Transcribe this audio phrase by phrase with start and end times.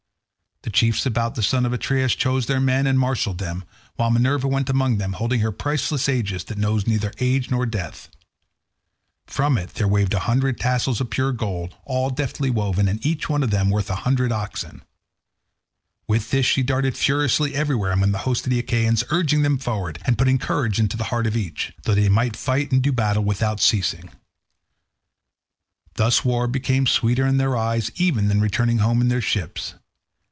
[0.63, 3.63] The chiefs about the son of Atreus chose their men and marshalled them,
[3.95, 8.09] while Minerva went among them holding her priceless aegis that knows neither age nor death.
[9.25, 13.27] From it there waved a hundred tassels of pure gold, all deftly woven, and each
[13.27, 14.83] one of them worth a hundred oxen.
[16.07, 19.97] With this she darted furiously everywhere among the hosts of the Achaeans, urging them forward,
[20.05, 22.91] and putting courage into the heart of each, so that he might fight and do
[22.91, 24.11] battle without ceasing.
[25.95, 29.73] Thus war became sweeter in their eyes even than returning home in their ships.